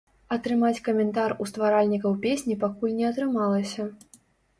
[0.35, 3.87] Атрымаць каментар у стваральнікаў песні пакуль не атрымалася.